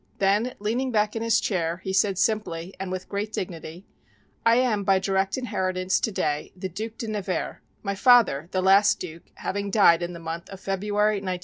Then 0.17 0.55
leaning 0.57 0.91
back 0.91 1.15
in 1.15 1.21
his 1.21 1.39
chair 1.39 1.77
he 1.83 1.93
said 1.93 2.17
simply 2.17 2.73
and 2.79 2.91
with 2.91 3.07
great 3.07 3.31
dignity, 3.31 3.85
"I 4.43 4.55
am 4.55 4.83
by 4.83 4.97
direct 4.97 5.37
inheritance 5.37 5.99
today 5.99 6.51
the 6.55 6.69
Duc 6.69 6.97
de 6.97 7.07
Nevers, 7.07 7.57
my 7.83 7.93
father, 7.93 8.47
the 8.49 8.63
last 8.63 8.99
duke, 8.99 9.25
having 9.35 9.69
died 9.69 10.01
in 10.01 10.13
the 10.13 10.19
month 10.19 10.49
of 10.49 10.59
February, 10.59 11.17
1905." 11.17 11.39